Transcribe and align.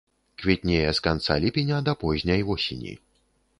Квітнее 0.43 0.93
з 0.99 1.03
канца 1.09 1.37
ліпеня 1.45 1.79
да 1.91 1.97
позняй 2.03 2.43
восені. 2.51 2.99